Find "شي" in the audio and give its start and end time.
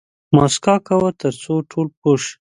2.23-2.33